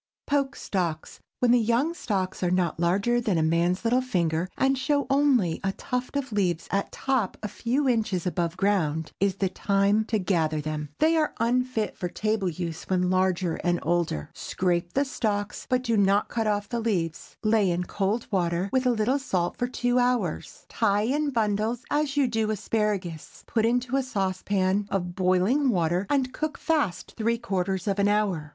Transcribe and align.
POKE 0.25 0.55
STALKS. 0.55 1.19
When 1.41 1.51
the 1.51 1.59
young 1.59 1.93
stalks 1.93 2.41
are 2.41 2.49
not 2.49 2.79
larger 2.79 3.21
than 3.21 3.37
a 3.37 3.43
man's 3.43 3.83
little 3.83 4.01
finger, 4.01 4.49
and 4.57 4.75
show 4.75 5.05
only 5.11 5.59
a 5.63 5.73
tuft 5.73 6.17
of 6.17 6.31
leaves 6.31 6.67
at 6.71 6.91
top 6.91 7.37
a 7.43 7.47
few 7.47 7.87
inches 7.87 8.25
above 8.25 8.57
ground, 8.57 9.11
is 9.19 9.35
the 9.35 9.47
time 9.47 10.03
to 10.05 10.17
gather 10.17 10.59
them. 10.59 10.89
They 10.97 11.17
are 11.17 11.35
unfit 11.39 11.95
for 11.95 12.09
table 12.09 12.49
use 12.49 12.81
when 12.89 13.11
larger 13.11 13.57
and 13.57 13.79
older. 13.83 14.31
Scrape 14.33 14.93
the 14.93 15.05
stalks, 15.05 15.67
but 15.69 15.83
do 15.83 15.95
not 15.95 16.29
cut 16.29 16.47
off 16.47 16.67
the 16.67 16.79
leaves. 16.79 17.35
Lay 17.43 17.69
in 17.69 17.83
cold 17.83 18.25
water, 18.31 18.71
with 18.73 18.87
a 18.87 18.89
little 18.89 19.19
salt, 19.19 19.55
for 19.57 19.67
two 19.67 19.99
hours. 19.99 20.65
Tie 20.67 21.01
in 21.03 21.29
bundles, 21.29 21.83
as 21.91 22.17
you 22.17 22.25
do 22.27 22.49
asparagus, 22.49 23.43
put 23.45 23.67
into 23.67 23.97
a 23.97 24.01
saucepan 24.01 24.87
of 24.89 25.13
boiling 25.13 25.69
water, 25.69 26.07
and 26.09 26.33
cook 26.33 26.57
fast 26.57 27.13
three 27.17 27.37
quarters 27.37 27.87
of 27.87 27.99
an 27.99 28.07
hour. 28.07 28.49